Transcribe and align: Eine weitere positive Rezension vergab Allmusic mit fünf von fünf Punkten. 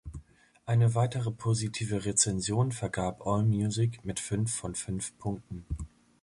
Eine 0.65 0.95
weitere 0.95 1.29
positive 1.29 2.05
Rezension 2.05 2.71
vergab 2.71 3.27
Allmusic 3.27 4.03
mit 4.03 4.19
fünf 4.19 4.51
von 4.51 4.73
fünf 4.73 5.15
Punkten. 5.19 5.63